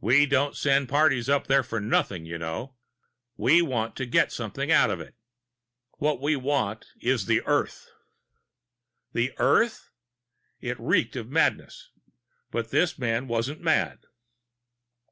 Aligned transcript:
"We 0.00 0.26
don't 0.26 0.56
send 0.56 0.88
parties 0.88 1.28
up 1.28 1.46
there 1.46 1.62
for 1.62 1.80
nothing, 1.80 2.26
you 2.26 2.38
know. 2.38 2.74
We 3.36 3.62
want 3.62 3.94
to 3.98 4.04
get 4.04 4.32
something 4.32 4.72
out 4.72 4.90
of 4.90 4.98
it. 5.00 5.14
What 5.98 6.20
we 6.20 6.34
want 6.34 6.86
is 7.00 7.26
the 7.26 7.40
Earth." 7.42 7.88
"The 9.12 9.32
Earth?" 9.38 9.90
It 10.60 10.76
reeked 10.80 11.14
of 11.14 11.30
madness. 11.30 11.92
But 12.50 12.70
this 12.72 12.98
man 12.98 13.28
wasn't 13.28 13.60
mad. 13.60 14.00